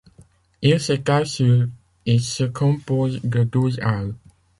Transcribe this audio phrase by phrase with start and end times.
[0.63, 1.67] Il s'étale sur
[2.07, 4.15] et se compose de douze halles.